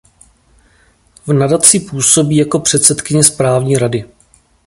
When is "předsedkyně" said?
2.59-3.23